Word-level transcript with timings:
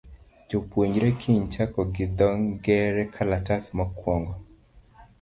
Jopuonjre 0.51 1.09
kiny 1.19 1.41
chako 1.53 1.81
gi 1.93 2.05
dho 2.17 2.29
ngere 2.47 3.03
kalatas 3.13 3.65
mokwongo. 3.77 4.33